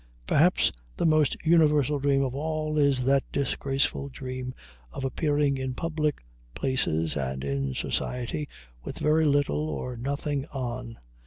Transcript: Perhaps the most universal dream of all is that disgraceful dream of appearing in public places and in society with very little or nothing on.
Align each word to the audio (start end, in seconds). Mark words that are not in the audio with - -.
Perhaps 0.25 0.71
the 0.97 1.05
most 1.05 1.37
universal 1.45 1.99
dream 1.99 2.23
of 2.23 2.33
all 2.33 2.79
is 2.79 3.03
that 3.03 3.23
disgraceful 3.31 4.09
dream 4.09 4.51
of 4.91 5.05
appearing 5.05 5.57
in 5.59 5.75
public 5.75 6.23
places 6.55 7.15
and 7.15 7.43
in 7.43 7.75
society 7.75 8.49
with 8.83 8.97
very 8.97 9.25
little 9.25 9.69
or 9.69 9.95
nothing 9.95 10.47
on. 10.47 10.97